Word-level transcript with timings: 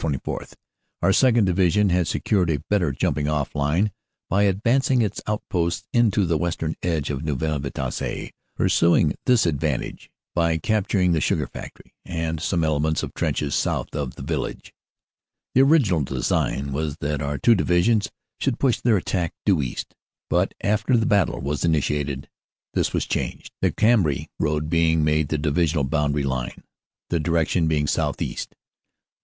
24, 0.01 0.47
our 1.03 1.11
2nd. 1.11 1.45
Divi 1.45 1.69
sion 1.69 1.89
had 1.91 2.07
secured 2.07 2.49
a 2.49 2.57
better 2.71 2.91
jumping 2.91 3.27
off 3.29 3.53
line 3.53 3.91
by 4.31 4.41
advancing 4.41 4.99
its 4.99 5.21
outposts 5.27 5.87
into 5.93 6.25
the 6.25 6.39
western 6.39 6.73
edge 6.81 7.11
of 7.11 7.23
Neuville 7.23 7.59
Vitasse, 7.59 8.31
pursuing 8.55 9.13
this 9.27 9.45
advantage 9.45 10.09
by 10.33 10.57
capturing 10.57 11.11
the 11.11 11.21
Sugar 11.21 11.45
Factory 11.45 11.93
and 12.03 12.41
some 12.41 12.63
elements 12.63 13.03
of 13.03 13.13
trenches 13.13 13.53
south 13.53 13.93
of 13.93 14.15
the 14.15 14.23
village. 14.23 14.73
The 15.53 15.61
original 15.61 16.01
design 16.01 16.73
was 16.73 16.97
that 17.01 17.21
our 17.21 17.37
two 17.37 17.53
Divisions 17.53 18.09
should 18.39 18.57
push 18.57 18.79
their 18.81 18.97
attack 18.97 19.35
due 19.45 19.61
east, 19.61 19.93
but 20.31 20.55
after 20.63 20.97
the 20.97 21.05
battle 21.05 21.39
was 21.39 21.63
initiated 21.63 22.27
this 22.73 22.91
was 22.91 23.05
changed, 23.05 23.51
the 23.61 23.69
Cambrai 23.69 24.27
road 24.39 24.67
being 24.67 25.03
made 25.03 25.27
the 25.27 25.37
Divisional 25.37 25.83
bound 25.83 26.15
122 26.15 26.25
OPERATIONS: 26.25 26.25
AUG. 26.25 26.25
26 26.25 26.25
27 26.25 26.25
123 26.25 26.25
ary 26.25 26.57
line, 26.57 27.11
the 27.11 27.19
direction 27.19 27.67
being 27.67 27.85
southeast. 27.85 28.55